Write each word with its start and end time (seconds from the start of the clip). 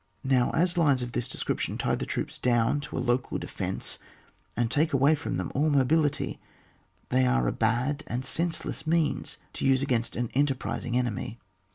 Now 0.23 0.49
as 0.55 0.79
lines 0.79 1.03
of 1.03 1.11
this 1.11 1.27
description 1.27 1.77
tie 1.77 1.93
the 1.93 2.07
troops 2.07 2.39
down 2.39 2.79
to 2.79 2.97
a 2.97 2.97
local 2.97 3.37
defence, 3.37 3.99
and 4.57 4.71
take 4.71 4.93
away 4.93 5.13
horn, 5.13 5.35
them 5.37 5.51
all 5.53 5.69
mobility, 5.69 6.39
they 7.09 7.27
are 7.27 7.45
a 7.47 7.51
bad 7.53 8.03
and 8.07 8.25
senseless 8.25 8.87
means 8.87 9.37
to 9.53 9.63
use 9.63 9.83
against 9.83 10.15
an 10.15 10.31
enterprising 10.33 10.97
enemy. 10.97 11.37